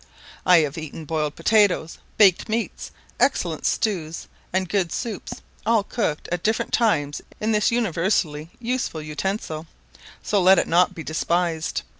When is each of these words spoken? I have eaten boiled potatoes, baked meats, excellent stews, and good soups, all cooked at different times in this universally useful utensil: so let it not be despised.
I 0.47 0.61
have 0.61 0.79
eaten 0.79 1.05
boiled 1.05 1.35
potatoes, 1.35 1.99
baked 2.17 2.49
meats, 2.49 2.89
excellent 3.19 3.67
stews, 3.67 4.27
and 4.51 4.67
good 4.67 4.91
soups, 4.91 5.43
all 5.63 5.83
cooked 5.83 6.27
at 6.31 6.41
different 6.41 6.73
times 6.73 7.21
in 7.39 7.51
this 7.51 7.69
universally 7.69 8.49
useful 8.59 9.03
utensil: 9.03 9.67
so 10.23 10.41
let 10.41 10.57
it 10.57 10.67
not 10.67 10.95
be 10.95 11.03
despised. 11.03 11.83